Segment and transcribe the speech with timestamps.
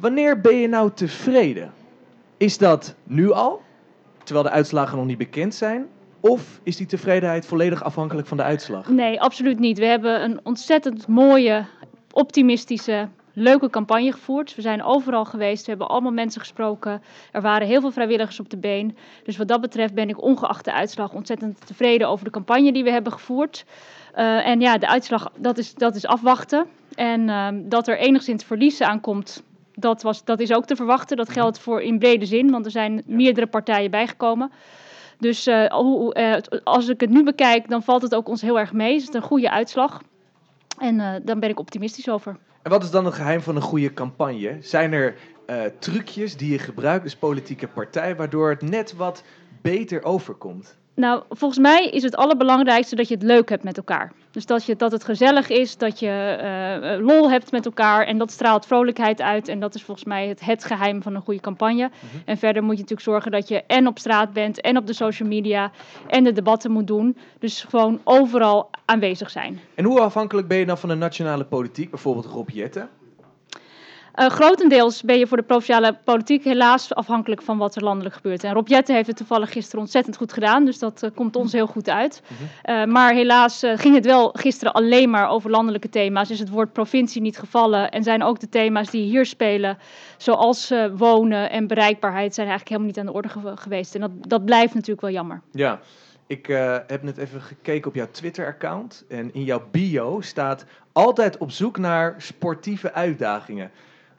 [0.00, 1.72] Wanneer ben je nou tevreden?
[2.36, 3.62] Is dat nu al,
[4.24, 5.86] terwijl de uitslagen nog niet bekend zijn?
[6.20, 8.88] Of is die tevredenheid volledig afhankelijk van de uitslag?
[8.88, 9.78] Nee, absoluut niet.
[9.78, 11.64] We hebben een ontzettend mooie,
[12.12, 14.54] optimistische, leuke campagne gevoerd.
[14.54, 17.02] We zijn overal geweest, we hebben allemaal mensen gesproken.
[17.32, 18.96] Er waren heel veel vrijwilligers op de been.
[19.24, 22.84] Dus wat dat betreft ben ik ongeacht de uitslag ontzettend tevreden over de campagne die
[22.84, 23.64] we hebben gevoerd.
[24.16, 26.66] Uh, en ja, de uitslag, dat is, dat is afwachten.
[26.94, 29.42] En uh, dat er enigszins verlies aankomt,
[29.76, 31.16] dat, was, dat is ook te verwachten.
[31.16, 34.50] Dat geldt voor in brede zin, want er zijn meerdere partijen bijgekomen.
[35.18, 35.66] Dus uh,
[36.64, 38.94] als ik het nu bekijk, dan valt het ook ons heel erg mee.
[38.94, 40.02] Is het een goede uitslag.
[40.78, 42.36] En uh, dan ben ik optimistisch over.
[42.62, 44.56] En wat is dan het geheim van een goede campagne?
[44.60, 45.14] Zijn er
[45.78, 49.22] trucjes die je gebruikt als politieke partij, waardoor het net wat
[49.70, 50.76] beter overkomt?
[50.96, 54.12] Nou, volgens mij is het allerbelangrijkste dat je het leuk hebt met elkaar.
[54.30, 56.38] Dus dat, je, dat het gezellig is, dat je
[56.98, 59.48] uh, lol hebt met elkaar en dat straalt vrolijkheid uit.
[59.48, 61.84] En dat is volgens mij het, het geheim van een goede campagne.
[61.84, 62.22] Mm -hmm.
[62.24, 64.92] En verder moet je natuurlijk zorgen dat je en op straat bent en op de
[64.92, 65.70] social media
[66.06, 67.16] en de debatten moet doen.
[67.38, 69.60] Dus gewoon overal aanwezig zijn.
[69.74, 72.88] En hoe afhankelijk ben je dan van de nationale politiek, bijvoorbeeld Rob Jetten?
[74.16, 78.44] Uh, grotendeels ben je voor de provinciale politiek helaas afhankelijk van wat er landelijk gebeurt.
[78.44, 81.52] En Rob Jetten heeft het toevallig gisteren ontzettend goed gedaan, dus dat uh, komt ons
[81.52, 82.22] heel goed uit.
[82.64, 86.30] Uh, maar helaas ging het wel gisteren alleen maar over landelijke thema's.
[86.30, 89.78] Is het woord provincie niet gevallen en zijn ook de thema's die hier spelen,
[90.16, 93.94] zoals wonen en bereikbaarheid, zijn eigenlijk helemaal niet aan de orde ge geweest.
[93.94, 95.40] En dat, dat blijft natuurlijk wel jammer.
[95.50, 95.80] Ja.
[96.28, 99.04] Ik uh, heb net even gekeken op jouw Twitter-account.
[99.08, 103.70] En in jouw bio staat altijd op zoek naar sportieve uitdagingen.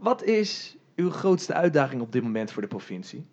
[0.00, 3.26] Wat is uw grootste uitdaging op dit moment voor de provincie?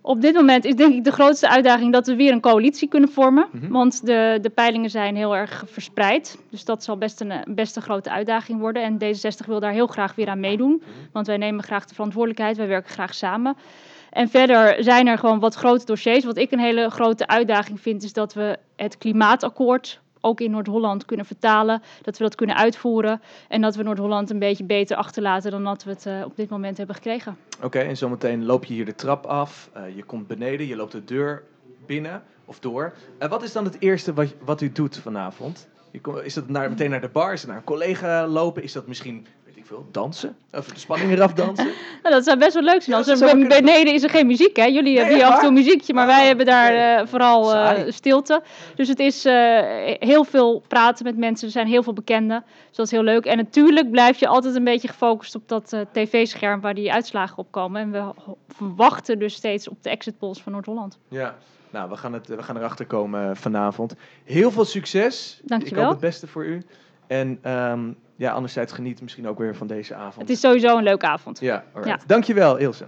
[0.00, 3.08] Op dit moment is denk ik de grootste uitdaging dat we weer een coalitie kunnen
[3.08, 3.48] vormen.
[3.52, 3.70] Mm -hmm.
[3.70, 6.38] Want de, de peilingen zijn heel erg verspreid.
[6.50, 8.82] Dus dat zal best een, best een grote uitdaging worden.
[8.82, 10.70] En D66 wil daar heel graag weer aan meedoen.
[10.70, 11.08] Mm -hmm.
[11.12, 12.56] Want wij nemen graag de verantwoordelijkheid.
[12.56, 13.56] Wij werken graag samen.
[14.10, 16.24] En verder zijn er gewoon wat grote dossiers.
[16.24, 21.04] Wat ik een hele grote uitdaging vind, is dat we het klimaatakkoord ook in Noord-Holland
[21.04, 21.82] kunnen vertalen.
[22.02, 23.20] Dat we dat kunnen uitvoeren.
[23.48, 26.48] En dat we Noord-Holland een beetje beter achterlaten dan dat we het uh, op dit
[26.48, 27.36] moment hebben gekregen.
[27.56, 29.70] Oké, okay, en zometeen loop je hier de trap af.
[29.76, 31.42] Uh, je komt beneden, je loopt de deur
[31.86, 32.92] binnen of door.
[33.22, 35.68] Uh, wat is dan het eerste wat, wat u doet vanavond?
[36.22, 37.32] Is dat naar, meteen naar de bar?
[37.32, 38.62] Is het naar een collega lopen?
[38.62, 39.26] Is dat misschien
[39.66, 40.36] veel dansen?
[40.52, 41.64] Of de spanning eraf dansen?
[42.02, 43.04] nou, dat zou best wel leuk zijn.
[43.04, 44.64] Ja, Als er, beneden is er geen muziek, hè?
[44.64, 47.02] Jullie nee, hebben hier af en toe muziekje, maar wij hebben daar okay.
[47.02, 48.42] uh, vooral uh, stilte.
[48.74, 49.32] Dus het is uh,
[49.98, 51.46] heel veel praten met mensen.
[51.46, 52.44] Er zijn heel veel bekenden.
[52.68, 53.24] Dus dat is heel leuk.
[53.24, 57.46] En natuurlijk blijf je altijd een beetje gefocust op dat tv-scherm waar die uitslagen op
[57.50, 57.80] komen.
[57.80, 58.04] En we
[58.48, 60.98] verwachten dus steeds op de exit polls van Noord-Holland.
[61.08, 61.36] Ja.
[61.70, 63.94] Nou, we gaan, het, we gaan erachter komen vanavond.
[64.24, 65.40] Heel veel succes.
[65.44, 65.78] Dankjewel.
[65.78, 66.62] Ik hoop het beste voor u.
[67.06, 70.28] En um, ja, anderzijds geniet misschien ook weer van deze avond.
[70.28, 71.40] Het is sowieso een leuke avond.
[71.40, 72.00] Ja, alright.
[72.00, 72.06] ja.
[72.06, 72.86] Dankjewel Ilse.